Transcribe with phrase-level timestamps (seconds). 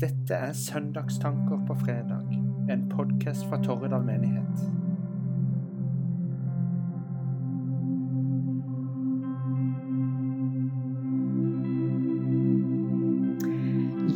[0.00, 2.26] Dette er Søndagstanker på fredag,
[2.70, 4.62] en podkast fra Torredal menighet.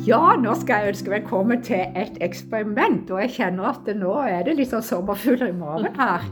[0.09, 3.07] Ja, nå skal jeg ønske velkommen til et eksperiment.
[3.15, 6.27] Og jeg kjenner at nå er det litt sånn sommerfugler i magen her.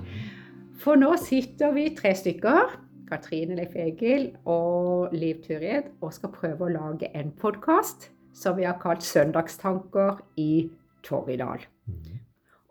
[0.83, 2.75] For nå sitter vi tre stykker,
[3.07, 8.65] Katrine Leif Egil og Liv Turid, og skal prøve å lage en podkast som vi
[8.69, 10.69] har kalt 'Søndagstanker i
[11.07, 11.65] Torridal'.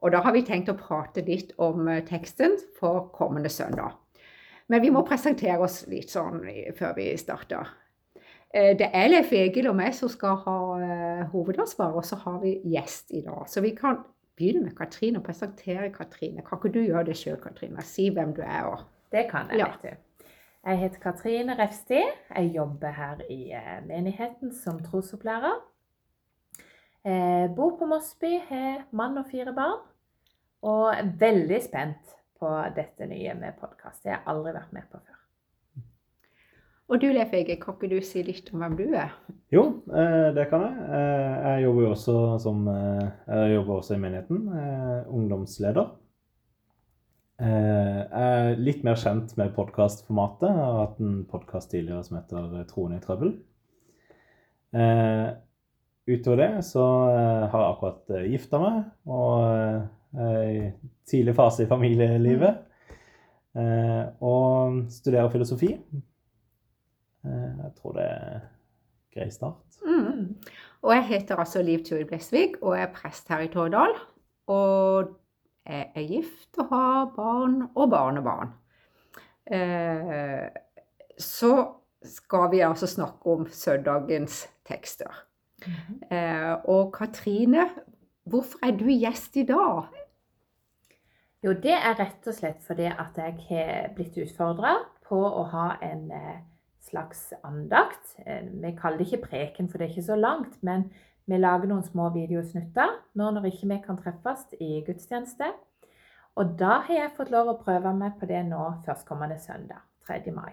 [0.05, 3.95] Og da har vi tenkt å prate litt om eh, teksten for kommende søndag.
[4.69, 6.41] Men vi må presentere oss litt sånn
[6.77, 7.67] før vi starter.
[8.53, 12.39] Eh, Det er Leif Egil og meg som skal ha eh, hovedansvaret, og så har
[12.43, 13.47] vi gjest i dag.
[13.49, 14.03] Så vi kan
[14.37, 16.41] begynne med Katrine og presentere Katrine.
[16.45, 17.81] Kan ikke du gjøre det sjøl, Katrine?
[17.81, 18.63] Si hvem du er.
[18.65, 18.79] Og...
[19.11, 19.65] Det kan jeg, Ja.
[19.81, 20.01] vet du.
[20.65, 21.99] Jeg heter Katrine Refsti.
[22.35, 25.59] Jeg jobber her i eh, menigheten som trosopplærer.
[27.05, 29.83] Jeg bor på Mosby, har mann og fire barn.
[30.65, 34.01] Og er veldig spent på dette nye med podkast.
[34.03, 35.11] Det har jeg aldri vært med på før.
[36.87, 39.13] og du, Leif Ege, kan ikke du si litt om hvem du er?
[39.53, 40.87] Jo, eh, det kan jeg.
[40.97, 44.41] Eh, Jeg jobber jo også som eh, Jeg jobber også i menigheten.
[44.49, 45.93] eh, Ungdomsleder.
[47.35, 50.47] Eh, Jeg er litt mer kjent med podkastformatet.
[50.47, 53.33] Jeg har hatt en podkast tidligere som heter Troen i trøbbel.
[54.75, 55.33] Eh,
[56.05, 58.75] Utover det så eh, har jeg akkurat gifta meg
[59.09, 60.59] og er i
[61.09, 62.61] tidlig fase i familielivet.
[64.21, 65.69] Og studerer filosofi.
[67.25, 68.41] Jeg tror det er
[69.15, 69.79] grei start.
[69.87, 70.35] Mm.
[70.83, 73.95] Og jeg heter altså Liv Turid Blesvig og er prest her i Tårdal.
[74.51, 75.15] Og
[75.65, 78.53] er gift og har barn og barnebarn.
[79.45, 80.47] Eh,
[81.17, 81.51] så
[82.05, 85.25] skal vi altså snakke om søndagens tekster.
[86.11, 87.69] Eh, og Katrine,
[88.23, 89.85] hvorfor er du gjest i dag?
[91.45, 95.75] Jo, det er rett og slett fordi at jeg har blitt utfordra på å ha
[95.85, 96.41] en eh,
[96.85, 98.15] slags andakt.
[98.25, 100.89] Vi kaller det ikke preken, for det er ikke så langt, men
[101.27, 105.47] vi lager noen små videosnutter nå når ikke vi kan treffes i gudstjeneste.
[106.35, 110.31] Og da har jeg fått lov å prøve meg på det nå førstkommende søndag, 3.
[110.35, 110.51] mai.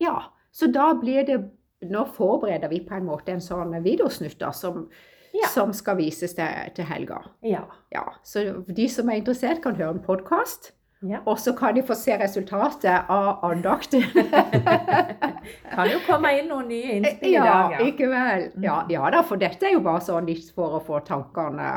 [0.00, 1.42] Ja, så da blir det
[1.84, 4.86] Nå forbereder vi på en måte en sånn videosnutter som,
[5.34, 5.48] Ja.
[5.52, 7.18] som skal vises til, til helga.
[7.42, 7.66] Ja.
[7.92, 10.70] Ja, så de som er interessert, kan høre en podkast.
[11.04, 11.20] Ja.
[11.28, 14.04] Og så kan de få se resultatet av andakten.
[15.74, 17.80] Kan jo komme inn noen nye innspill i dag, ja.
[17.84, 18.46] ikke vel.
[18.64, 21.74] Ja, ja da, for dette er jo bare sånn litt for å få tankene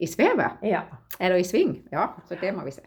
[0.00, 0.62] i svevet.
[0.64, 0.84] Ja.
[1.18, 1.76] Eller i sving.
[1.92, 2.86] Ja, så det må vi se.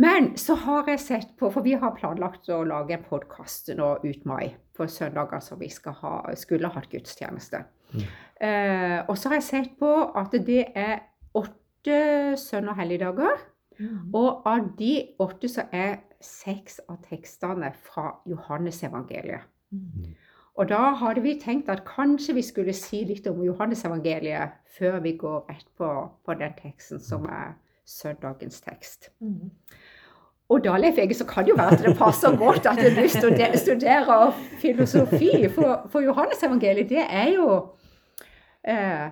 [0.00, 3.92] Men så har jeg sett på, for vi har planlagt å lage en podkast nå
[4.00, 7.66] ut mai, på søndager som vi skal ha, skulle hatt gudstjeneste.
[7.92, 8.06] Mm.
[8.40, 11.02] Eh, og så har jeg sett på at det er
[11.36, 11.98] åtte
[12.40, 13.44] sønn- og helligdager.
[13.80, 14.14] Mm.
[14.14, 19.48] Og av de åtte så er seks av tekstene fra Johannesevangeliet.
[19.72, 20.12] Mm.
[20.60, 25.14] Og da hadde vi tenkt at kanskje vi skulle si litt om Johannesevangeliet før vi
[25.16, 25.88] går rett på,
[26.26, 27.54] på den teksten som er
[27.88, 29.08] søndagens tekst.
[29.20, 29.50] Mm.
[30.50, 33.08] Og da, Leif Ege, så kan det jo være at det passer godt at du
[33.08, 35.48] studerer, studerer filosofi.
[35.54, 37.66] For, for Johannesevangeliet, det er jo
[38.68, 39.10] eh,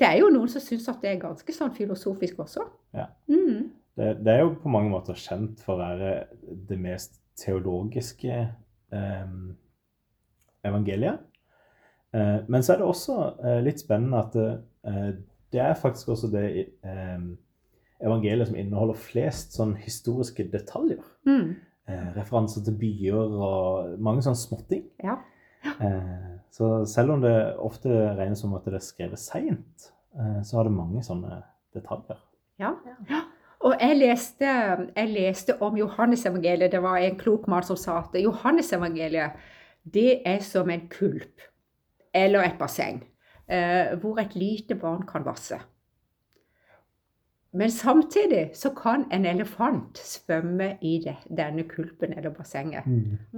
[0.00, 2.64] Det er jo noen som syns at det er ganske sånn filosofisk også.
[2.94, 3.06] Ja.
[3.26, 3.70] Mm.
[3.98, 6.12] Det, det er jo på mange måter kjent for å være
[6.68, 8.36] det mest teologiske
[8.94, 9.32] eh,
[10.68, 11.24] evangeliet.
[12.14, 14.48] Eh, men så er det også eh, litt spennende at det,
[14.86, 15.10] eh,
[15.52, 16.44] det er faktisk også det
[16.84, 17.24] eh,
[18.04, 21.02] evangeliet som inneholder flest sånn historiske detaljer.
[21.26, 21.56] Mm.
[21.88, 24.84] Eh, referanser til byer og mange sånne småting.
[25.02, 25.18] Ja.
[25.64, 27.34] Eh, så selv om det
[27.64, 31.42] ofte regnes som at det er skrevet seint, eh, så har det mange sånne
[31.74, 32.22] detaljer.
[32.62, 32.76] Ja,
[33.08, 33.24] Ja.
[33.66, 34.48] Og jeg leste,
[34.96, 36.72] jeg leste om Johannesevangeliet.
[36.72, 39.40] Det var en klok mann som sa at Johannesevangeliet
[39.88, 41.42] det er som en kulp
[42.14, 43.00] eller et basseng
[43.48, 45.58] eh, hvor et lite barn kan vasse.
[47.52, 52.84] Men samtidig så kan en elefant svømme i det, denne kulpen eller bassenget.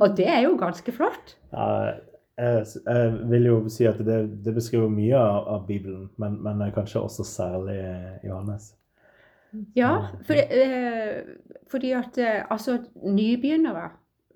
[0.00, 1.36] Og det er jo ganske flott.
[1.52, 1.92] Ja,
[2.38, 6.72] jeg, jeg vil jo si at det, det beskriver mye av, av Bibelen, men, men
[6.74, 7.78] kanskje også særlig
[8.24, 8.74] Johannes.
[9.74, 9.94] Ja,
[10.26, 11.24] for, eh,
[11.70, 13.90] fordi at eh, altså nybegynnere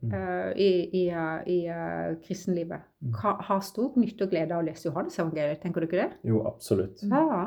[0.04, 2.82] Uh, i, i, uh, i uh, kristenlivet
[3.22, 6.18] ha, har stor nytte og glede av å lese Johannes-evangeliet, Tenker du ikke det?
[6.28, 7.00] Jo, absolutt.
[7.08, 7.46] Ja.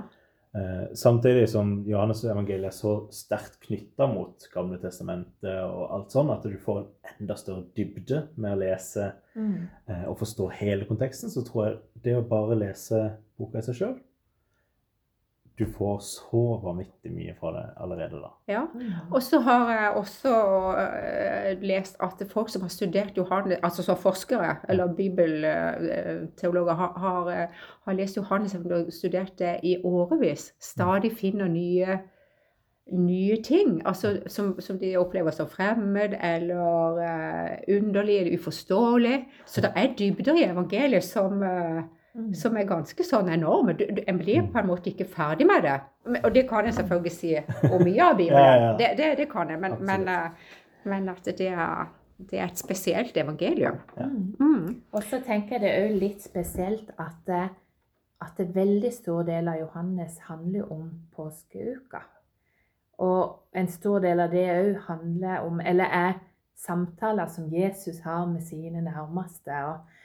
[0.98, 6.48] Samtidig som Johannes evangeliet er så sterkt knytta mot Gamle testamentet og alt sånn, at
[6.50, 9.68] du får en enda større dybde med å lese Mm.
[10.10, 11.75] og forstå hele konteksten, så tror jeg
[12.08, 13.04] det å bare lese
[13.38, 13.92] boka i seg sjøl
[15.57, 18.30] du får så vanvittig mye fra det allerede da.
[18.48, 18.65] Ja.
[18.74, 18.92] Mm.
[19.09, 20.33] Og så har jeg også
[20.83, 27.31] eh, lest at folk som har studert Johannes, altså som forskere eller bibelteologer, har, har,
[27.33, 32.00] eh, har lest Johannes og studert det i årevis, stadig finner nye,
[32.94, 39.25] nye ting altså, som, som de opplever som fremmed eller uh, underlig eller uforståelig.
[39.45, 41.81] Så det er dybder i evangeliet som eh,
[42.18, 42.34] Mm.
[42.34, 43.75] som er ganske sånn enorme.
[43.78, 45.75] Du, du, en blir på en måte ikke ferdig med det.
[46.24, 47.36] Og det kan jeg selvfølgelig si
[47.69, 48.42] om mye av Bibelen.
[48.42, 48.72] Ja, ja.
[48.80, 50.56] Det, det, det kan jeg, men, men, eh,
[50.90, 53.78] men at det er, det er et spesielt evangelium.
[54.00, 54.08] Ja.
[54.10, 54.81] Mm.
[54.98, 57.30] Og så tenker jeg det òg litt spesielt at,
[58.25, 62.02] at en veldig stor del av Johannes handler om påskeuka.
[63.06, 66.18] Og en stor del av det òg handler om, eller er
[66.58, 69.62] samtaler som Jesus har med sine nærmeste.
[69.69, 69.96] Og,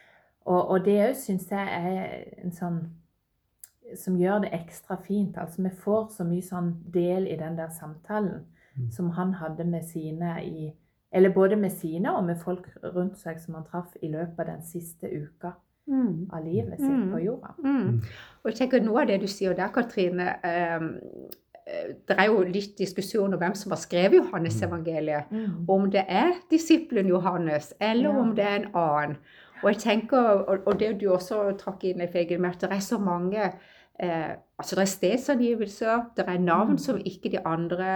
[0.45, 2.81] og, og det òg syns jeg er en sånn
[3.97, 5.37] som gjør det ekstra fint.
[5.37, 8.47] Altså vi får så mye sånn del i den der samtalen
[8.77, 8.91] Mm.
[8.91, 10.73] som han hadde med sine i
[11.15, 14.47] Eller både med sine og med folk rundt seg som han traff i løpet av
[14.47, 15.51] den siste uka
[15.87, 16.31] Mm.
[16.33, 17.11] av livet sitt Mm.
[17.13, 17.53] på jorda.
[17.59, 18.01] Mm.
[18.45, 20.81] Og jeg tenker Noe av det du sier der, Katrine eh,
[21.67, 25.25] eh, Det er jo litt diskusjon om hvem som har skrevet Johannes-evangeliet.
[25.69, 28.19] Om det er disippelen Johannes, eller Ja.
[28.21, 29.17] om det er en annen.
[29.63, 30.19] Og jeg tenker,
[30.67, 33.53] og, det du også trakk inn, Leif Egil, med at det er så mange
[34.01, 36.79] eh, altså Det er stedsangivelser, det er navn Mm.
[36.79, 37.87] som ikke de andre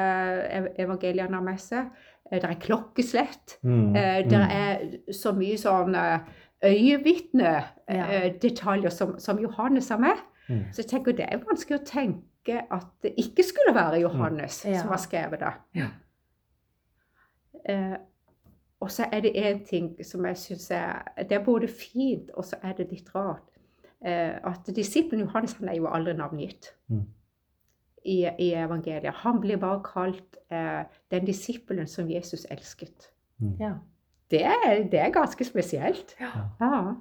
[0.79, 1.85] evangeliene har med seg.
[2.33, 3.59] eh, Det er klokkeslett.
[3.63, 3.97] Mm.
[3.97, 4.79] Eh, Det er
[5.13, 6.19] så mye sånn eh,
[6.65, 10.17] øyevitnedetaljer som, som Johannes har med.
[10.49, 10.65] Mm.
[10.73, 14.79] Så jeg tenker det er vanskelig å tenke at det ikke skulle være Johannes Ja.
[14.81, 15.53] som har skrevet det.
[15.75, 15.87] Ja.
[17.69, 17.97] Eh,
[18.81, 22.45] og så er det én ting som jeg syns er Det er både fint, og
[22.45, 23.43] så er det litt rart.
[24.05, 27.07] Eh, at disippelen Johannes han er jo aldri navngitt Mm.
[28.05, 29.15] i, i evangeliet.
[29.25, 33.11] Han blir bare kalt eh, den disippelen som Jesus elsket.
[33.39, 33.57] Mm.
[33.61, 33.73] Ja.
[34.31, 36.15] Det er, det er ganske spesielt.
[36.21, 36.31] Ja.
[36.61, 36.95] Ja.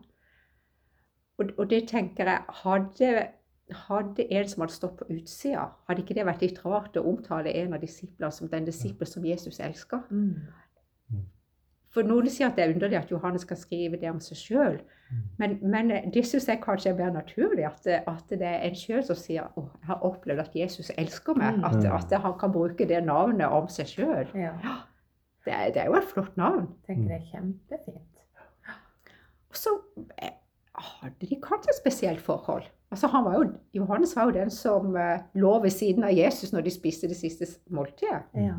[1.38, 3.28] Og, og det tenker jeg hadde,
[3.72, 7.52] hadde en som hadde stått på utsida, hadde ikke det vært litt rart å omtale
[7.54, 10.06] en av disiplene som den disippel som Jesus elsker?
[10.10, 10.36] Mm.
[11.96, 14.80] For noen sier at det er underlig at Johannes kan skrive det om seg sjøl,
[15.40, 17.64] men, men det syns jeg kanskje er mer naturlig.
[17.68, 21.38] At, at det er en sjøl som sier å, jeg har opplevd at Jesus elsker
[21.40, 21.62] meg.
[21.62, 21.68] Mm.
[21.70, 24.28] At, at han kan bruke det navnet om seg sjøl.
[24.36, 24.58] ja.
[25.46, 26.64] Det, det er jo et flott navn.
[26.88, 28.22] Jeg tenker det er kjempefint.
[29.54, 29.76] Og så
[30.18, 30.32] eh,
[30.74, 32.66] hadde de kanskje et spesielt forhold.
[32.90, 33.44] Altså han var jo,
[33.78, 37.20] Johannes var jo den som eh, lå ved siden av Jesus når de spiste det
[37.20, 38.24] siste måltidet.
[38.34, 38.58] Ja.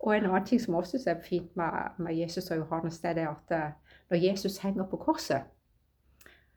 [0.00, 3.28] Og en annen ting som også er fint med, med Jesus og Johannes, det er
[3.28, 3.70] at eh,
[4.10, 5.46] når Jesus henger på korset,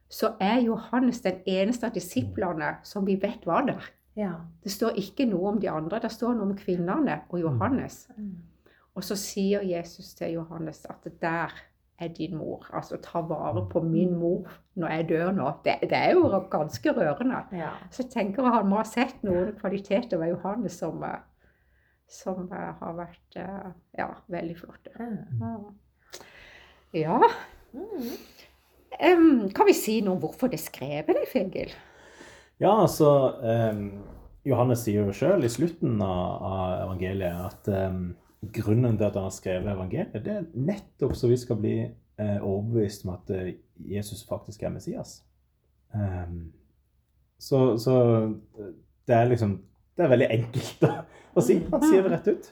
[0.10, 3.88] så er Johannes den eneste av disiplene som vi vet var der.
[4.16, 4.34] ja.
[4.64, 8.08] Det står ikke noe om de andre, det står noe om kvinnene og Johannes.
[8.18, 8.36] Mm.
[8.96, 11.54] Og så sier Jesus til Johannes at der
[12.00, 12.66] er din mor.
[12.74, 15.52] Altså ta vare på min mor når jeg dør nå.
[15.66, 17.44] Det, det er jo ganske rørende.
[17.52, 17.70] ja.
[17.92, 21.20] Så jeg tenker han må ha sett noen kvaliteter ved Johannes som, eh,
[22.12, 23.70] som eh, har vært eh,
[24.00, 24.94] ja, veldig flotte.
[24.98, 25.54] Ja.
[26.96, 27.18] Ja.
[27.74, 28.12] Mm.
[29.00, 31.74] Em, kan vi si noe om hvorfor det er skrevet, Leif Egil?
[32.64, 33.10] Ja, altså
[33.44, 33.84] um,
[34.48, 38.16] Johannes sier jo sjøl i slutten av, av evangeliet at um,
[38.56, 42.40] grunnen til at han har skrevet evangeliet, det er nettopp så vi skal bli uh,
[42.40, 45.20] overbevist om at uh, Jesus faktisk er Messias.
[45.94, 46.54] Ehm,
[47.40, 47.94] så, så
[49.08, 49.62] det er liksom
[49.98, 50.90] Det er veldig enkelt å,
[51.38, 51.60] å si.
[51.72, 52.50] Han sier det rett ut.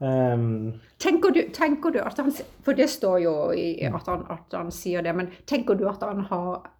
[0.00, 2.30] Um, Tenker du, tenker du at han
[2.64, 6.22] For det står jo at han, at han sier det, men tenker du at han
[6.30, 6.70] har,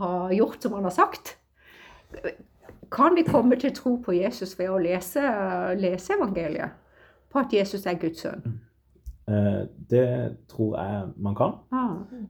[0.00, 1.36] har gjort som han har sagt?
[2.90, 5.22] Kan vi komme til tro på Jesus ved å lese,
[5.78, 6.74] lese evangeliet?
[7.30, 8.58] På at Jesus er Guds sønn?
[9.30, 10.08] Uh, det
[10.50, 11.54] tror jeg man kan.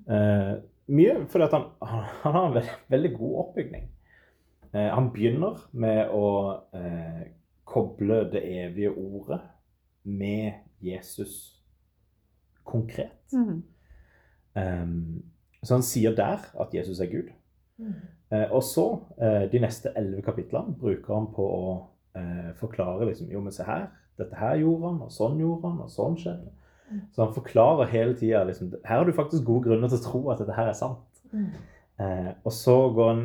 [0.08, 0.52] Eh,
[0.94, 3.88] mye fordi han, han, han har en veldig, veldig god oppbygning.
[4.74, 6.28] Uh, han begynner med å
[7.74, 9.40] koble det evige ordet
[10.04, 11.62] med Jesus
[12.64, 13.32] konkret.
[13.32, 13.62] Mm.
[14.54, 15.24] Um,
[15.62, 17.32] så han sier der at Jesus er Gud.
[17.78, 17.94] Mm.
[18.30, 18.86] Uh, og så,
[19.18, 21.70] uh, de neste elleve kapitlene, bruker han på å
[22.16, 23.88] uh, forklare liksom, jo, men se her,
[24.20, 26.52] dette her gjorde han, og sånn gjorde han, og sånn skjedde.
[26.90, 27.00] Mm.
[27.14, 30.20] Så han forklarer hele tida liksom, her har du faktisk gode grunner til å tro
[30.30, 31.22] at dette her er sant.
[31.32, 31.48] Mm.
[32.04, 33.24] Eh, og så går han,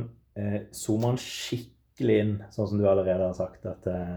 [0.73, 4.15] zoomer han skikkelig inn, sånn som du allerede har sagt, at eh,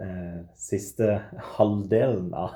[0.00, 1.20] eh, siste
[1.58, 2.54] halvdelen av,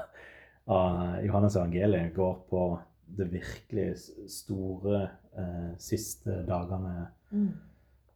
[0.67, 2.81] av Johannes evangeliet går på
[3.19, 3.91] det virkelig
[4.33, 5.02] store
[5.37, 7.52] eh, siste dagene Mm.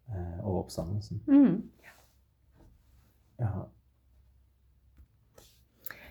[0.08, 1.20] eh, og oppstandelsen.
[1.26, 1.62] Mm.
[3.40, 3.52] Ja.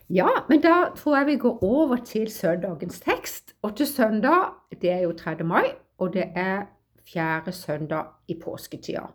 [0.10, 3.54] Ja, men da tror jeg vi går over til søndagens tekst.
[3.62, 5.44] Og til søndag, det er jo 3.
[5.44, 5.64] mai,
[5.98, 6.66] og det er
[7.06, 9.08] fjerde søndag i påsketida.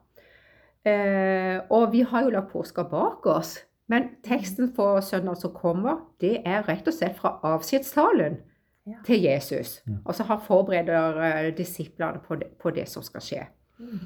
[0.86, 3.58] Eh, og vi har jo lagt påska bak oss.
[3.90, 8.38] Men teksten for søndag som kommer, det er rett og slett fra avskjedstalen
[8.86, 8.96] Ja.
[9.04, 9.82] til Jesus.
[9.86, 9.92] Ja.
[10.04, 13.42] Og så han forbereder eh, disiplene på det, på det som skal skje.
[13.78, 13.98] Mm.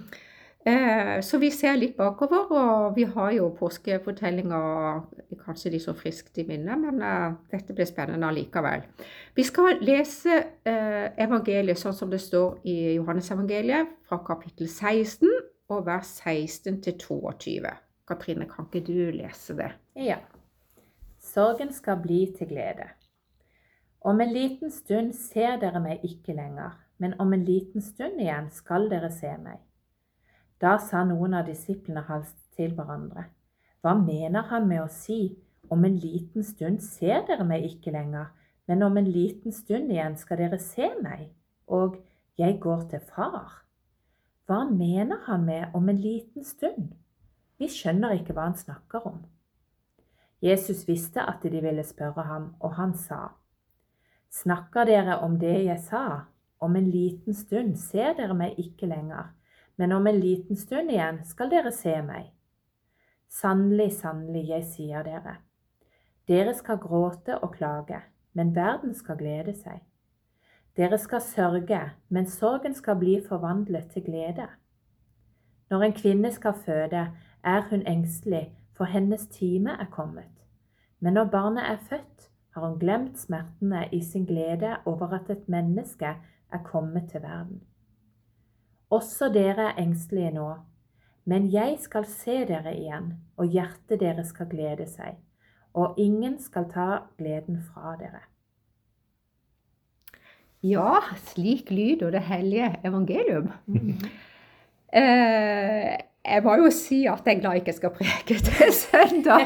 [0.66, 5.02] Eh, så vi ser litt bakover, og vi har jo påskefortellinger
[5.45, 8.83] kanskje litt så friskt i minnet, men eh, dette blir spennende allikevel.
[9.37, 15.28] Vi skal lese eh, evangeliet sånn som det står i Johannesevangeliet, fra kapittel 16
[15.68, 17.71] og vers 16 til 22.
[18.09, 19.71] Katrine, kan ikke du lese det?
[19.97, 20.18] Ja.
[21.21, 22.90] Sorgen skal bli til glede.
[24.00, 28.50] Om en liten stund ser dere meg ikke lenger, men om en liten stund igjen
[28.52, 29.62] skal dere se meg.
[30.61, 33.26] Da sa noen av disiplene hans til hverandre,
[33.80, 35.35] hva mener han med å si,
[35.73, 38.28] om en liten stund ser dere meg ikke lenger,
[38.68, 41.30] men om en liten stund igjen skal dere se meg,
[41.66, 41.99] og
[42.40, 43.63] jeg går til far?
[44.45, 46.93] Hva mener han med om en liten stund?
[47.57, 49.23] Vi skjønner ikke hva han snakker om.
[50.45, 53.31] Jesus visste at de ville spørre ham, og han sa,
[54.35, 56.27] Snakker dere om det jeg sa?
[56.61, 59.33] Om en liten stund ser dere meg ikke lenger,
[59.77, 62.29] men om en liten stund igjen skal dere se meg.
[63.31, 65.39] Sannelig, sannelig, jeg sier dere,
[66.29, 69.81] dere skal gråte og klage, men verden skal glede seg.
[70.76, 74.49] Dere skal sørge, men sorgen skal bli forvandlet til glede.
[75.71, 77.11] Når en kvinne skal føde,
[77.45, 80.45] er hun engstelig, for hennes time er kommet.
[81.00, 85.49] Men når barnet er født, har hun glemt smertene i sin glede over at et
[85.49, 86.16] menneske
[86.52, 87.62] er kommet til verden.
[88.90, 90.54] Også dere er engstelige nå,
[91.25, 95.16] men jeg skal se dere igjen, og hjertet deres skal glede seg,
[95.75, 98.34] og ingen skal ta gleden fra dere.
[100.64, 103.50] Ja, slik lyder det hellige evangelium.
[104.94, 109.44] Eh, jeg må jo si at jeg er glad jeg ikke skal preke til søndag.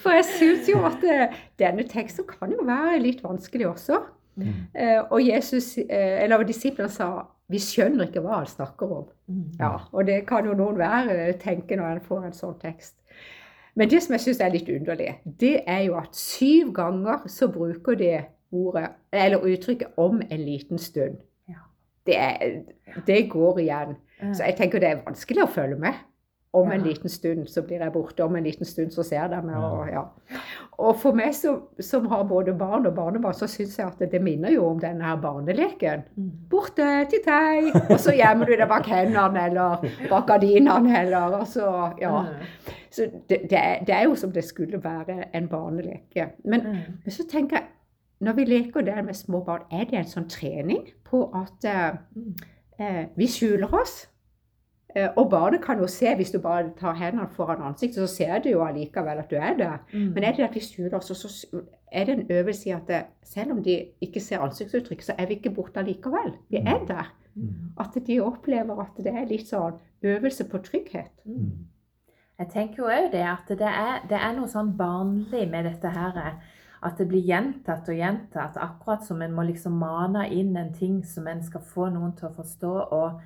[0.00, 4.00] For jeg syns jo at eh, denne teksten kan jo være litt vanskelig også.
[4.34, 4.50] Mm.
[4.74, 7.12] Eh, og Jesus, eh, eller disiplene sa
[7.52, 9.06] vi skjønner ikke hva han snakker om.
[9.60, 12.96] Ja, Og det kan jo noen være, tenke når en får en sånn tekst.
[13.78, 17.50] Men det som jeg syns er litt underlig, det er jo at syv ganger så
[17.52, 18.14] bruker de
[18.54, 21.20] ordet, eller uttrykket 'om en liten stund'.
[21.48, 21.60] Ja.
[22.06, 22.60] Det, er,
[23.06, 23.96] det går igjen.
[24.32, 25.92] Så jeg tenker det er vanskelig å følge med.
[26.54, 29.40] Om en liten stund så blir jeg borte, om en liten stund så ser de
[29.42, 29.56] meg.
[29.56, 30.04] Og, ja.
[30.78, 34.20] og for meg som, som har både barn og barnebarn, så syns jeg at det
[34.22, 36.04] minner jo om denne her barneleken.
[36.16, 36.30] Mm.
[36.50, 41.46] Borte til deg, og så gjemmer du deg bak hendene eller bak gardinene eller og
[41.50, 42.22] så, ja.
[42.90, 46.28] Så det, det, er, det er jo som det skulle være en barneleke.
[46.44, 46.78] Men, Mm.
[47.04, 47.66] men så tenker jeg,
[48.20, 51.96] når vi leker der med små barn, er det en sånn trening på at eh,
[52.14, 52.34] Mm.
[52.78, 54.06] eh, vi skjuler oss?
[54.96, 58.38] Eh, og barnet kan jo se, hvis du bare tar hendene foran ansiktet, så ser
[58.38, 59.78] du jo allikevel at du er der.
[59.92, 60.12] Mm.
[60.14, 63.04] Men er det at vi skjuler oss, så er det en øvelse i at det,
[63.24, 66.32] selv om de ikke ser ansiktsuttrykk, så er vi ikke borte allikevel.
[66.50, 67.12] Vi er der.
[67.34, 67.72] Mm.
[67.80, 71.10] At de opplever at det er litt sånn øvelse på trygghet.
[71.24, 71.66] Mm.
[72.38, 75.88] Jeg tenker jo òg det at det er, det er noe sånn barnlig med dette
[75.90, 76.38] her.
[76.84, 80.98] At det blir gjentatt og gjentatt, akkurat som en må liksom mane inn en ting
[81.08, 82.72] som en skal få noen til å forstå.
[82.96, 83.20] Og,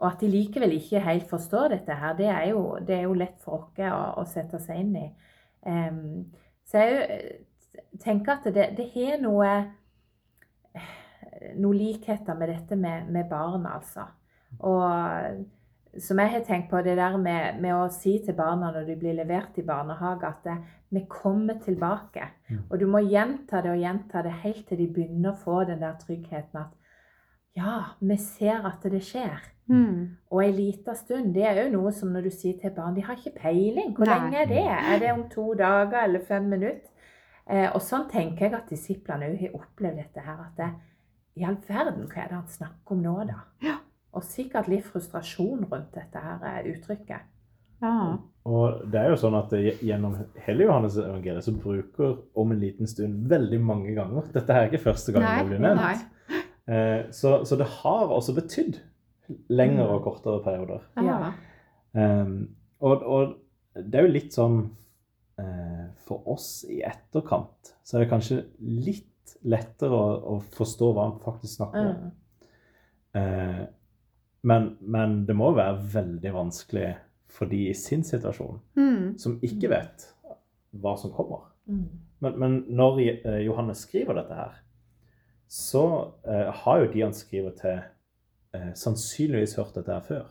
[0.00, 3.16] og at de likevel ikke helt forstår dette her, det er jo, det er jo
[3.16, 5.06] lett for oss å, å sette seg inn i.
[5.64, 6.28] Um,
[6.68, 9.50] så jeg tenker at det, det har noe
[11.56, 14.06] noen likheter med dette med, med barn, altså.
[14.66, 14.84] Og
[15.98, 18.98] som jeg har tenkt på, det der med, med å si til barna når de
[19.00, 20.58] blir levert i barnehage, at det,
[20.90, 22.28] vi kommer tilbake.
[22.50, 22.60] Mm.
[22.68, 25.82] Og du må gjenta det og gjenta det helt til de begynner å få den
[25.82, 26.76] der tryggheten at
[27.58, 29.40] ja, vi ser at det skjer.
[30.30, 33.04] Og ei lita stund, det er jo noe som når du sier til barn, de
[33.06, 33.92] har ikke peiling.
[33.96, 34.16] Hvor Nei.
[34.16, 34.64] lenge er det?
[34.66, 36.86] Er det om to dager eller fem minutter?
[37.50, 40.42] Eh, og sånn tenker jeg at disiplene òg har opplevd dette her.
[40.46, 40.70] At det,
[41.38, 43.38] i all verden, hva er det han snakker om nå, da?
[43.66, 43.76] Ja.
[44.16, 47.28] Og sikkert litt frustrasjon rundt dette her eh, uttrykket.
[47.80, 47.96] Ja.
[48.50, 52.88] Og det er jo sånn at gjennom hele Johannes evangeliet så bruker om en liten
[52.90, 54.26] stund veldig mange ganger.
[54.34, 56.08] Dette her er ikke første gang det blir nevnt.
[56.70, 58.80] Eh, så, så det har også betydd
[59.52, 60.84] lengre og kortere perioder.
[61.00, 61.32] Ja.
[61.94, 62.50] Um,
[62.80, 63.32] og, og
[63.74, 64.60] det er jo litt sånn
[65.40, 71.08] uh, For oss i etterkant så er det kanskje litt lettere å, å forstå hva
[71.08, 72.00] han faktisk snakker om.
[72.00, 72.16] Mm.
[73.20, 73.60] Eh,
[74.42, 76.94] men, men det må være veldig vanskelig
[77.30, 79.18] for de i sin situasjon, Mm.
[79.18, 80.08] som ikke vet
[80.80, 81.46] hva som kommer.
[81.68, 81.84] Mm.
[82.20, 84.58] Men, men når eh, Johannes skriver dette her,
[85.50, 85.84] så
[86.26, 87.80] eh, har jo de han skriver til,
[88.54, 90.28] eh, sannsynligvis hørt dette her før.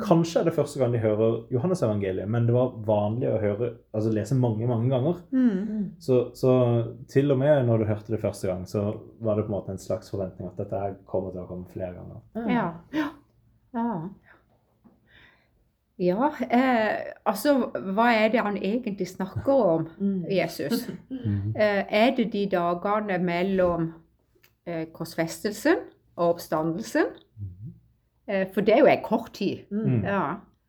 [0.00, 4.12] Kanskje er det første gang de hører Johannes-evangeliet, men det var vanlig å høre, altså
[4.14, 5.18] lese mange mange ganger.
[5.34, 5.50] Mm.
[5.68, 5.82] Mm.
[6.00, 6.52] Så, så
[7.12, 8.86] til og med når du hørte det første gang, så
[9.20, 11.68] var det på en måte en slags forventning at dette her kommer til å komme
[11.74, 12.22] flere ganger.
[12.38, 12.48] Mm.
[12.54, 13.10] Ja.
[13.74, 14.08] Ja.
[16.02, 17.52] Ja, eh, altså
[17.94, 20.24] hva er det han egentlig snakker om, Mm.
[20.30, 20.88] Jesus?
[21.56, 23.92] Eh, er det de dagene mellom
[24.66, 25.76] eh, korsfestelsen
[26.16, 27.12] og oppstandelsen?
[28.28, 29.58] Eh, for det er jo en kort tid.
[29.70, 30.02] Mm.
[30.04, 30.22] Ja.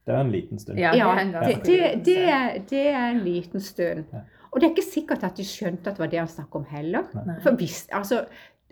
[0.06, 0.80] Det er en liten stund.
[0.80, 4.04] Ja, det er det, det, er, det er en liten stund.
[4.14, 4.20] Ja.
[4.52, 6.66] Og det er ikke sikkert at de skjønte at det var det han snakket om
[6.70, 7.08] heller.
[7.26, 7.40] Nei.
[7.42, 8.26] For hvis, altså,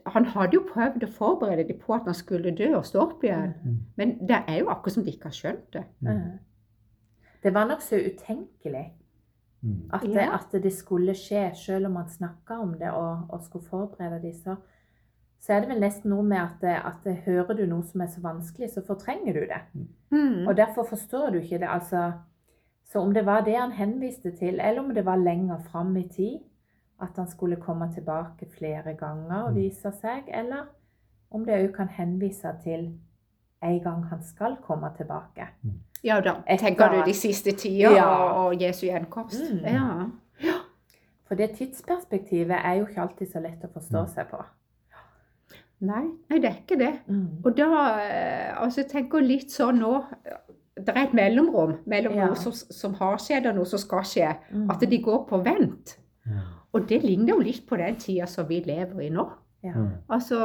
[0.08, 3.24] han hadde jo prøvd å forberede dem på at han skulle dø og stå opp
[3.24, 3.54] igjen.
[3.64, 3.78] Mm.
[3.98, 5.84] Men det er jo akkurat som de ikke har skjønt det.
[6.00, 6.40] Mm.
[7.44, 8.92] Det var nokså utenkelig
[9.64, 9.90] Mm.
[9.94, 10.34] at, det, Ja.
[10.34, 14.34] at det skulle skje, selv om man snakka om det og, og skulle forberede dem.
[14.34, 14.56] så,
[15.40, 18.02] så er det vel nesten noe med at, det, at det, hører du noe som
[18.02, 19.62] er så vanskelig, så fortrenger du det.
[20.10, 20.48] Mm.
[20.48, 21.68] Og derfor forstår du ikke det.
[21.70, 22.12] altså
[22.86, 26.08] Så om det var det han henviste til, eller om det var lenger fram i
[26.08, 26.40] tid,
[27.02, 29.56] at han skulle komme tilbake flere ganger og Mm.
[29.56, 30.68] vise seg, eller
[31.32, 32.92] om det òg kan henvise til
[33.64, 35.48] en gang han skal komme tilbake.
[36.04, 38.08] Ja da, tenker du de siste tida Ja.
[38.34, 39.42] og, Jesu gjenkomst?
[39.54, 39.66] Mm.
[39.66, 40.06] Ja.
[41.28, 44.08] For det tidsperspektivet er jo ikke alltid så lett å forstå Mm.
[44.08, 44.44] seg på.
[45.82, 46.94] Nei, nei, det er ikke det.
[47.46, 47.68] Og da
[48.00, 50.04] eh, altså jeg tenker litt sånn nå
[50.78, 52.26] Det er et mellomrom mellom Ja.
[52.28, 54.36] noe som, som har skjedd og noe som skal skje.
[54.54, 54.70] Mm.
[54.72, 55.98] At de går på vent.
[56.26, 56.40] Mm.
[56.74, 59.28] Og det ligner jo litt på den tida som vi lever i nå.
[59.64, 59.74] Ja.
[59.76, 59.90] Mm.
[60.10, 60.38] Altså,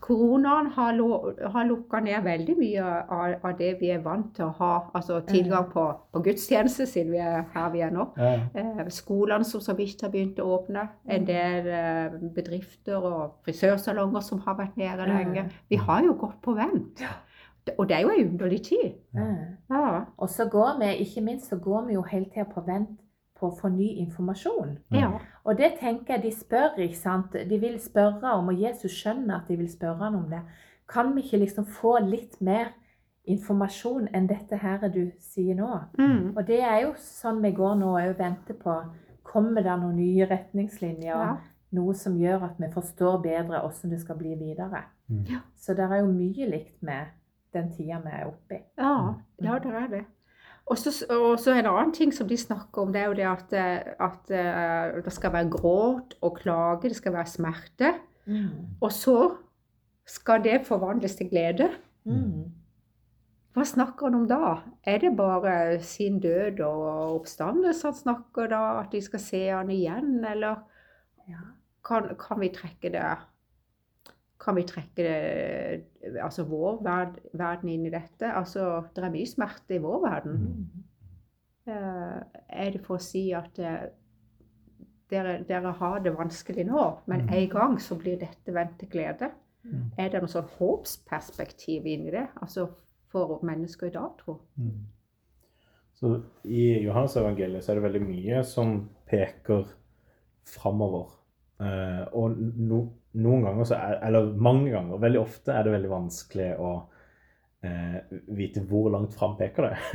[0.00, 4.44] koronaen har, lo- har lukka ned veldig mye av, av det vi er vant til
[4.46, 4.68] å ha.
[4.94, 5.84] Altså tilgang på,
[6.14, 8.06] på gudstjeneste, siden vi er her vi er nå.
[8.16, 8.36] Ja.
[8.54, 10.86] Eh, skolene som så vidt har begynt å åpne.
[11.10, 15.48] En del eh, bedrifter og frisørsalonger som har vært nede lenge.
[15.68, 17.02] Vi har jo gått på vent.
[17.76, 18.94] Og det er jo en underlig tid.
[19.12, 19.58] Mm.
[19.74, 20.04] Ja.
[20.16, 22.94] Og så går vi, ikke minst så går vi jo hele tida på vent
[23.38, 24.78] på å få ny informasjon.
[24.94, 25.12] ja.
[25.48, 27.32] Og det tenker jeg de spør, ikke sant.
[27.32, 30.42] De vil spørre om, og Jesus skjønner at de vil spørre han om det.
[30.88, 32.74] Kan vi ikke liksom få litt mer
[33.28, 35.68] informasjon enn dette her du sier nå?
[35.98, 36.34] Mm.
[36.34, 38.76] Og det er jo sånn vi går nå og venter på.
[39.28, 41.24] Kommer det noen nye retningslinjer?
[41.24, 41.38] Ja.
[41.76, 44.86] Noe som gjør at vi forstår bedre hvordan det skal bli videre.
[45.08, 45.24] Mm.
[45.28, 45.42] Ja.
[45.56, 47.12] Så det er jo mye likt med
[47.56, 48.62] den tida vi er oppe i.
[48.78, 48.94] Ja,
[49.44, 50.04] ja, det er det.
[50.68, 50.76] Og
[51.40, 54.30] så en annen ting som de snakker om, det er jo det at, eh, at
[54.36, 57.94] eh, det skal være gråt og klage, det skal være smerte.
[58.84, 59.16] Og så
[60.06, 61.70] skal det forvandles til glede.
[62.04, 62.52] Mm.
[63.56, 64.58] Hva snakker han om da?
[64.84, 68.60] Er det bare sin død og oppstandelse han snakker da?
[68.82, 70.64] At de skal se han igjen, eller
[71.28, 71.40] Ja.
[71.84, 73.16] kan, kan vi trekke det
[74.38, 78.30] Kan vi trekke det, altså vår verd, verden inn i dette?
[78.30, 80.36] Altså, det er mye smerte i vår verden.
[80.38, 80.84] Mm.
[81.68, 83.88] Eh, er det for å si at eh,
[85.10, 87.32] dere, dere har det vanskelig nå, men Mm.
[87.34, 89.30] en gang så blir dette vendt til glede?
[89.64, 89.90] Mm.
[89.98, 92.28] Er det noe sånn håpsperspektiv inni det?
[92.40, 92.68] Altså
[93.10, 94.38] for mennesker i dag, tro?
[94.56, 94.86] Mm.
[95.98, 99.66] Så I Johannes evangeliet så er det veldig mye som peker
[100.46, 101.17] framover.
[101.60, 102.78] Eh, og no,
[103.18, 106.68] noen ganger, så er, eller mange ganger, veldig ofte er det veldig vanskelig å
[107.66, 107.96] eh,
[108.38, 109.78] vite hvor langt fram peker det.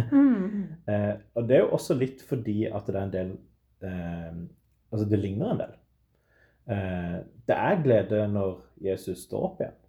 [0.83, 3.29] Eh, og det er jo også litt fordi at det er en del
[3.87, 4.33] eh,
[4.91, 5.71] Altså, det ligner en del.
[6.69, 7.15] Eh,
[7.47, 9.79] det er glede når Jesus står opp igjen.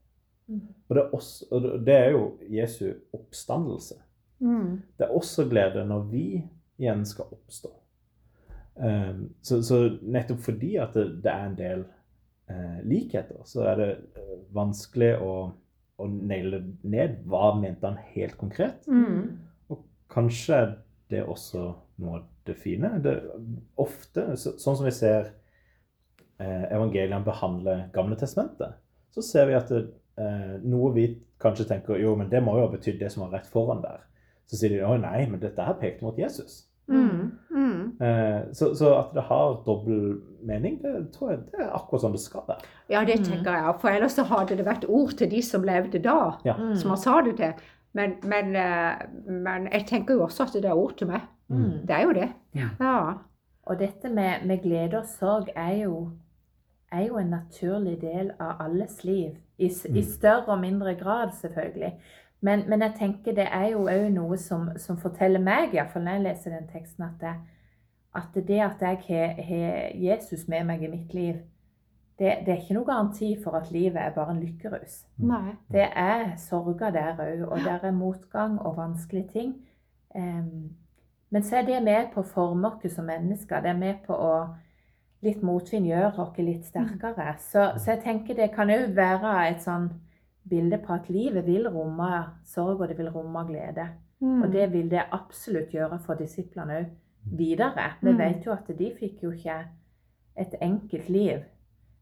[0.48, 0.62] Mm.
[0.88, 2.22] Og det også, og det- det er jo
[2.54, 3.98] Jesu oppstandelse.
[4.40, 4.70] Mm.
[4.98, 6.24] Det er også glede når vi
[6.78, 7.70] igjen skal oppstå.
[8.74, 11.84] Um, så, så nettopp fordi at det, det er en del
[12.50, 15.34] uh, likheter, så er det uh, vanskelig å,
[16.00, 18.88] å naile ned hva mente han helt konkret.
[18.90, 19.36] Mm.
[19.70, 20.72] Og kanskje er
[21.12, 21.68] det også
[22.02, 22.90] noe av det fine.
[23.04, 23.14] Det,
[23.80, 25.30] ofte, så, sånn som vi ser
[26.38, 28.76] eh, evangeliene behandle Gamle testamentet,
[29.14, 29.84] så ser vi at det,
[30.20, 31.06] eh, noe vi
[31.40, 34.04] kanskje tenker jo, men det må jo ha betydd det som var rett foran der.
[34.50, 36.64] Så sier de å nei, men dette her pekte mot Jesus.
[36.90, 37.32] Mm.
[38.00, 38.06] Mm.
[38.06, 42.12] Eh, så, så at det har dobbel mening, det tror jeg det er akkurat sånn
[42.16, 42.64] det skal være.
[42.90, 43.24] Ja, det Mm.
[43.24, 43.74] tenker jeg.
[43.80, 46.54] For ellers så hadde det vært ord til de som levde da, Ja.
[46.58, 46.76] Mm.
[46.76, 47.52] som han sa det til.
[47.94, 51.20] Men, men, eh, men jeg tenker jo også at det er ord til meg.
[51.48, 51.86] Mm.
[51.86, 52.28] Det er jo det.
[52.54, 52.68] Ja.
[52.80, 53.12] Ja.
[53.66, 56.10] Og dette med, med glede og sorg er jo,
[56.92, 59.30] er jo en naturlig del av alles liv.
[59.58, 59.96] I, mm.
[59.96, 60.02] I Mm.
[60.02, 61.92] større og mindre grad, selvfølgelig.
[62.42, 66.12] Men, men jeg tenker det er jo òg noe som, som forteller meg, iallfall når
[66.12, 67.34] jeg leser den teksten, at det,
[68.14, 71.42] at det at jeg har, har Jesus med meg i mitt liv,
[72.18, 75.00] det, det er ikke noe garanti for at livet er bare en lykkerus.
[75.18, 75.56] Nei.
[75.72, 79.54] Det er sorger der òg, og der er motgang og vanskelige ting.
[80.14, 80.76] Um,
[81.30, 83.64] men så er det med på å forme oss som mennesker.
[83.64, 84.36] Det er med på å
[85.24, 87.30] Litt motvind gjør oss litt sterkere.
[87.40, 89.86] Så, så jeg tenker det kan òg være et sånn
[90.44, 92.10] bilde på at livet vil romme
[92.44, 93.86] sorg, og det vil romme glede.
[94.20, 94.42] Mm.
[94.42, 96.92] Og det vil det absolutt gjøre for disiplene òg
[97.24, 97.92] videre.
[98.02, 98.18] Vi Mm.
[98.18, 99.64] vet jo at de fikk jo ikke
[100.36, 101.38] et enkelt liv,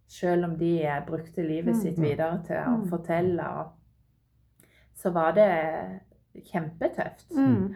[0.08, 1.80] selv om de eh, brukte livet Mm.
[1.80, 2.88] sitt videre til å Mm.
[2.88, 3.48] fortelle.
[3.48, 3.66] Og
[4.94, 6.00] så var det
[6.52, 7.30] kjempetøft.
[7.36, 7.74] Mm.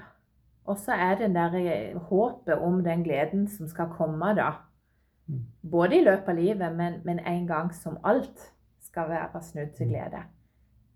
[0.67, 4.51] Og så er det der eh, håpet om den gleden som skal komme, da.
[5.29, 5.45] Mm.
[5.71, 9.87] Både i løpet av livet, men, men en gang som alt skal være snudd til
[9.89, 10.23] glede.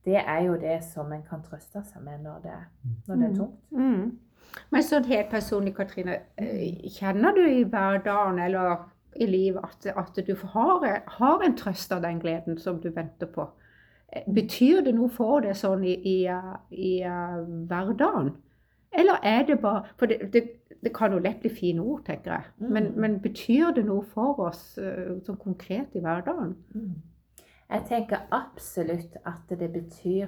[0.05, 2.59] Det er jo det som en kan trøste seg med når det,
[3.09, 3.37] når det er Mm.
[3.37, 3.61] tungt.
[3.71, 4.19] Mm.
[4.71, 6.21] Men sånn helt personlig, Katrine.
[6.39, 8.77] eh, Kjenner du i hverdagen eller
[9.17, 13.27] i livet at, at du har, har en trøst av den gleden som du venter
[13.27, 13.49] på?
[14.13, 16.17] Eh, Betyr det noe for deg sånn i, i,
[16.71, 18.35] i uh, hverdagen?
[18.93, 20.43] Eller er det bare For det, det,
[20.83, 22.43] det kan jo lett bli fine ord, tenker jeg.
[22.59, 23.01] Men, Mm.
[23.01, 26.57] men betyr det noe for oss sånn konkret i hverdagen?
[26.75, 26.95] Mm.
[27.71, 30.27] Jeg tenker absolutt at det betyr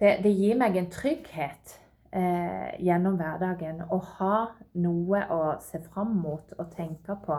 [0.00, 1.78] Det, det gir meg en trygghet
[2.12, 4.36] eh, gjennom hverdagen å ha
[4.82, 7.38] noe å se fram mot og tenke på.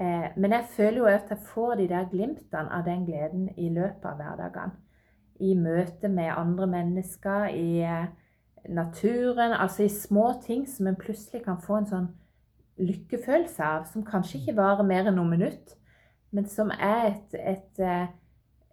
[0.00, 3.68] Eh, men jeg føler jo at jeg får de der glimtene av den gleden i
[3.68, 4.72] løpet av hverdagen.
[5.40, 8.06] I møte med andre mennesker, i eh,
[8.68, 12.08] naturen, altså i små ting som en plutselig kan få en sånn
[12.80, 15.76] lykkefølelse av, som kanskje ikke varer mer enn noen minutter,
[16.30, 18.08] men som er et, et, eh,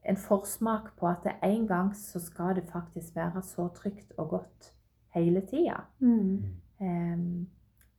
[0.07, 4.71] en forsmak på at en gang så skal det faktisk være så trygt og godt
[5.17, 5.81] hele tida.
[5.99, 6.43] Mm.
[6.79, 7.47] Um,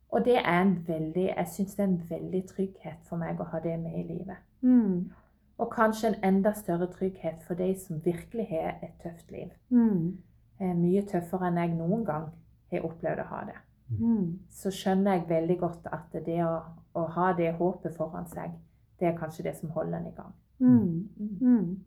[0.08, 3.48] og det er en veldig, jeg syns det er en veldig trygghet for meg å
[3.52, 4.40] ha det med i livet.
[4.60, 5.10] Mm.
[5.58, 9.50] Og kanskje en enda større trygghet for de som virkelig har et tøft liv.
[9.68, 10.18] Mm.
[10.60, 12.30] Eh, mye tøffere enn jeg noen gang
[12.72, 13.58] har opplevd å ha det.
[13.98, 14.38] Mm.
[14.50, 16.56] Så skjønner jeg veldig godt at det å,
[16.94, 18.56] å ha det håpet foran seg,
[19.00, 20.34] det er kanskje det som holder en i gang.
[20.58, 21.08] Mm.
[21.16, 21.36] Mm.
[21.40, 21.84] Mm.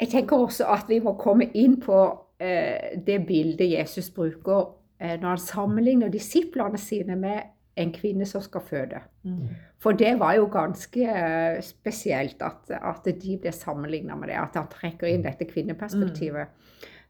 [0.00, 1.98] Jeg tenker også at vi må komme inn på
[3.06, 8.64] det bildet Jesus bruker eh, når han sammenligner disiplene sine med en kvinne som skal
[8.66, 9.00] føde.
[9.24, 9.48] Mm.
[9.82, 14.38] For det var jo ganske eh, spesielt at, at de ble sammenligna med det.
[14.42, 16.52] At han trekker inn dette kvinneperspektivet.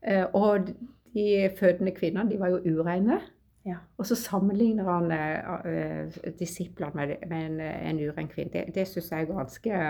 [0.03, 0.35] Mm.
[0.35, 0.73] og
[1.15, 3.21] de fødende kvinnene de var jo ureine.
[3.65, 3.77] Ja.
[3.99, 8.51] Og så sammenligner han eh, eh, disiplene med, med en, en uren kvinne.
[8.51, 9.83] Det, det syns jeg er ganske,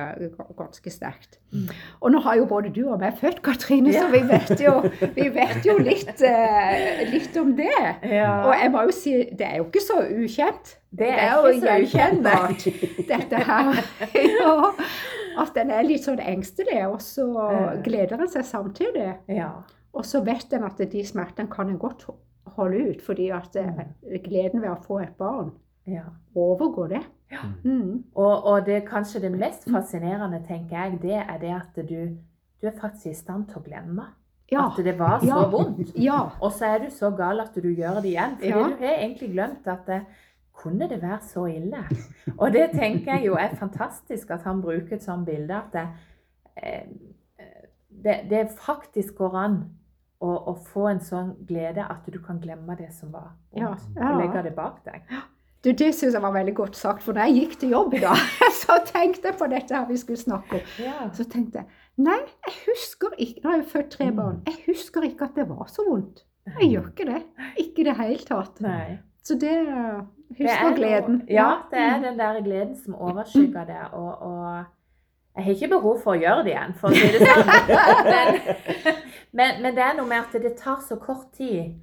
[0.58, 1.38] ganske sterkt.
[1.52, 1.70] Mm.
[2.00, 4.74] Og nå har jo både du og meg født, Katrine, så vi vet jo,
[5.16, 7.72] vi vet jo litt, eh, litt om det.
[8.12, 8.35] Ja.
[8.44, 10.76] Og jeg må jo si, det er jo ikke så ukjent.
[10.92, 12.66] Det er ikke så gjenkjennbart,
[13.12, 13.85] dette her.
[14.20, 14.56] Ja,
[15.40, 17.30] at en er litt sånn engstelig, og så
[17.87, 19.14] gleder en seg samtidig.
[19.32, 19.54] ja.
[19.92, 22.06] Og så vet en at de smertene kan en godt
[22.46, 23.85] holde ut, fordi at eh,
[24.24, 25.52] gleden ved å få et barn
[25.87, 26.02] ja.
[26.35, 27.02] overgår det.
[27.33, 27.44] Ja.
[27.64, 28.05] Mm.
[28.14, 32.18] Og, og det kanskje det mest fascinerende, tenker jeg, det er det at du,
[32.62, 34.09] du er faktisk i stand til å glemme
[34.52, 34.66] Ja.
[34.68, 35.46] at det var så Ja.
[35.48, 35.94] vondt.
[35.96, 36.18] Ja.
[36.40, 38.37] Og så er du så gal at du gjør det igjen.
[38.37, 38.68] Fordi Ja.
[38.68, 40.02] du har egentlig glemt at det,
[40.52, 41.78] kunne det være så ille?
[42.38, 45.55] Og det tenker jeg jo er fantastisk at han bruker et sånt bilde.
[45.55, 45.88] At det,
[46.62, 46.83] eh,
[48.05, 49.57] det, det faktisk går an
[50.22, 53.85] å, og, få en sånn glede at du kan glemme det som var vondt.
[53.96, 54.00] Ja.
[54.00, 54.11] Ja.
[54.14, 55.02] Og legge det bak deg.
[55.62, 58.00] Du, det syns jeg var veldig godt sagt, for da jeg gikk til jobb i
[58.02, 58.18] dag,
[58.62, 60.72] så tenkte jeg på dette her vi skulle snakke om.
[60.82, 61.08] Ja.
[61.14, 61.68] Så tenkte jeg
[62.02, 64.16] nei, jeg husker ikke Nå har jeg født tre Mm.
[64.16, 64.42] barn.
[64.48, 66.24] Jeg husker ikke at det var så vondt.
[66.58, 67.22] Jeg gjør ikke det.
[67.62, 68.61] Ikke i det hele tatt.
[68.64, 68.98] Nei.
[69.22, 71.18] Så det husker Det Husker er gleden.
[71.20, 73.82] noe- Ja, det er den der gleden som overskygger det.
[73.92, 74.64] Og, og
[75.37, 77.46] jeg har ikke behov for å gjøre det igjen, for å si det sånn.
[78.12, 78.96] Men,
[79.33, 81.75] men, men det er noe med at det tar så kort tid.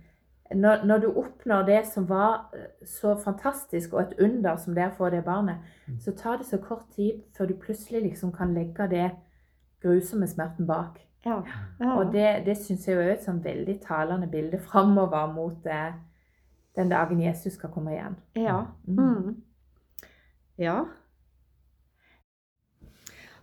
[0.50, 4.84] Når, når du oppnår det som var eh, så fantastisk og et under som det
[4.84, 5.66] er for det barnet,
[6.02, 9.12] så tar det så kort tid før du plutselig liksom kan legge det
[9.82, 11.00] grusomme smerten bak.
[11.26, 11.42] Ja.
[11.80, 11.94] ja.
[11.98, 15.94] Og det, det syns jeg jo er et sånn veldig talende bilde framover mot eh,
[16.78, 18.18] den dagen Jesus skal komme igjen.
[18.40, 18.64] Ja.
[18.88, 19.00] Mm.
[19.00, 19.36] Mm.
[20.58, 20.80] ja.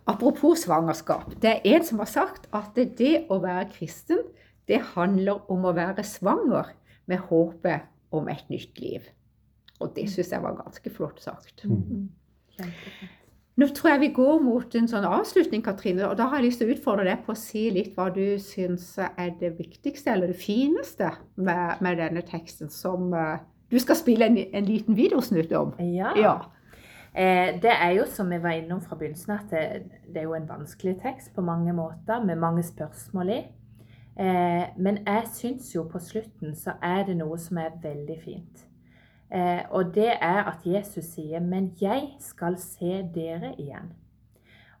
[0.07, 1.33] Apropos svangerskap.
[1.41, 4.23] Det er en som har sagt at det, det å være kristen,
[4.67, 6.73] det handler om å være svanger
[7.07, 9.05] med håpet om et nytt liv.
[9.83, 11.65] Og det syns jeg var ganske flott sagt.
[11.67, 12.07] Mm.
[13.57, 16.05] Nå tror jeg vi går mot en sånn avslutning, Katrine.
[16.07, 18.37] Og da har jeg lyst til å utfordre deg på å si litt hva du
[18.41, 23.39] syns er det viktigste eller det fineste med, med denne teksten, som uh,
[23.73, 25.73] du skal spille en, en liten videosnutt om.
[25.83, 26.13] Ja.
[26.19, 26.35] Ja.
[27.15, 30.35] Eh, det er jo som vi var innom fra begynnelsen, at det, det er jo
[30.37, 33.39] en vanskelig tekst på mange måter, med mange spørsmål i.
[34.19, 38.65] Eh, men jeg syns jo på slutten så er det noe som er veldig fint.
[39.33, 43.93] Eh, og det er at Jesus sier 'Men jeg skal se dere igjen'.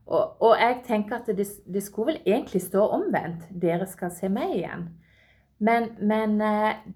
[0.05, 3.61] Og, og jeg tenker at det, det, skulle vel egentlig stå omvendt.
[3.61, 4.87] 'Dere skal se meg igjen'.
[5.59, 6.39] Men, men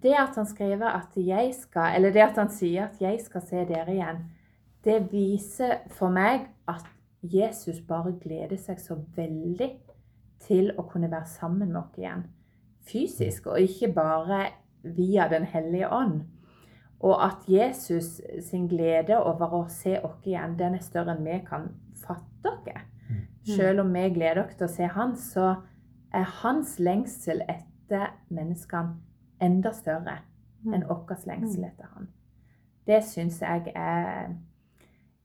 [0.04, 3.42] det at han skriver at jeg skal, eller det at han sier at 'jeg skal
[3.42, 4.22] se dere igjen',
[4.86, 6.88] det viser for meg at
[7.22, 9.70] Jesus bare gleder seg så veldig
[10.42, 12.24] til å kunne være sammen med oss igjen.
[12.90, 14.46] Fysisk, og ikke bare
[14.82, 16.22] via Den hellige ånd.
[17.00, 21.38] Og at Jesus sin glede over å se oss igjen, den er større enn vi
[21.46, 22.88] kan fatte oss.
[23.46, 25.56] Selv om vi gleder oss til å se han, så
[26.14, 29.00] er hans lengsel etter menneskene
[29.42, 30.20] enda større
[30.70, 32.10] enn vår lengsel etter han.
[32.86, 34.36] Det syns jeg er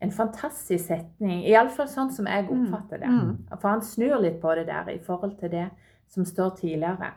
[0.01, 1.45] en fantastisk setning.
[1.49, 3.11] Iallfall sånn som jeg oppfatter det.
[3.13, 3.31] Mm.
[3.55, 5.69] For han snur litt på det der i forhold til det
[6.13, 7.15] som står tidligere.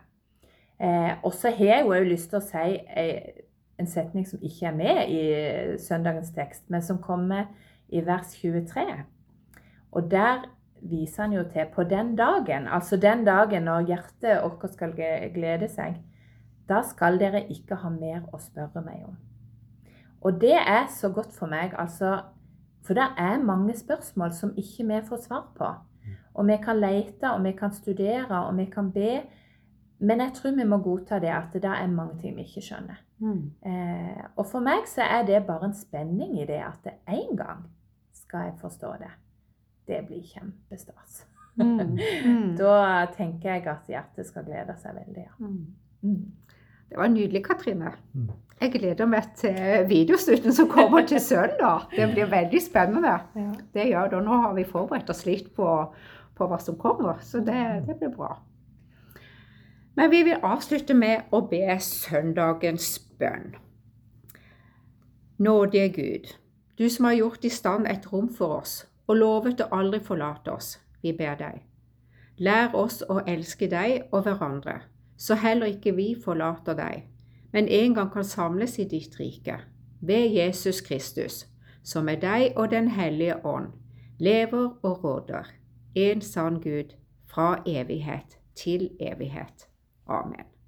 [0.80, 3.44] Eh, og så har jeg jo lyst til å si eh,
[3.80, 5.24] en setning som ikke er med i
[5.80, 7.50] søndagens tekst, men som kommer
[7.92, 8.86] i vers 23.
[9.92, 10.48] Og der
[10.80, 15.68] viser han jo til på den dagen, altså den dagen når hjertet vårt skal glede
[15.72, 16.00] seg,
[16.70, 19.18] da skal dere ikke ha mer å spørre meg om.
[20.22, 22.20] Og det er så godt for meg, altså
[22.86, 25.70] For det er mange spørsmål som ikke vi får svar på.
[26.34, 29.22] Og vi kan lete, og vi kan studere, og vi kan be.
[30.00, 33.02] Men jeg tror vi må godta det at det er mange ting vi ikke skjønner.
[33.20, 33.52] Mm.
[33.66, 37.66] Eh, og for meg så er det bare en spenning i det at en gang
[38.16, 39.12] skal jeg forstå det.
[39.88, 41.26] Det blir kjempestas.
[41.56, 41.98] Mm.
[42.26, 42.56] Mm.
[42.62, 45.26] Da tenker jeg at hjertet skal glede seg veldig.
[45.28, 46.14] Ja.
[46.90, 47.92] Det var nydelig, Katrine.
[48.14, 48.30] Mm.
[48.62, 51.88] Jeg gleder meg til videostudien som kommer til søndag.
[51.96, 53.16] Det blir veldig spennende.
[53.36, 53.52] Ja.
[53.74, 54.24] Det gjør det.
[54.26, 55.70] Nå har vi forberedt oss litt på,
[56.36, 58.34] på hva som kommer, så det, det blir bra.
[59.96, 63.56] Men vi vil avslutte med å be søndagens bønn.
[65.40, 66.30] Nådige Gud,
[66.80, 70.52] du som har gjort i stand et rom for oss og lovet å aldri forlate
[70.52, 71.62] oss, vi ber deg.
[72.40, 74.82] Lær oss å elske deg og hverandre,
[75.20, 77.04] så heller ikke vi forlater deg,
[77.52, 79.60] men en gang kan samles i ditt rike,
[80.02, 81.46] ved Jesus Kristus,
[81.84, 83.74] som med deg og Den hellige ånd
[84.20, 85.52] lever og råder,
[85.96, 86.96] en sann Gud,
[87.28, 89.68] fra evighet til evighet.
[90.08, 90.59] Amen.